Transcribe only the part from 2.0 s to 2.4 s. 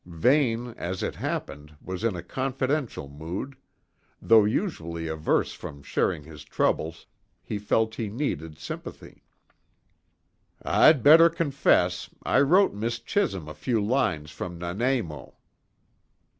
in a